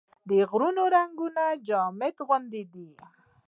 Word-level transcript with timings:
غرونه 0.49 0.83
د 0.89 0.91
رنګونو 0.95 1.45
جامه 1.67 2.09
اغوندي 2.21 2.63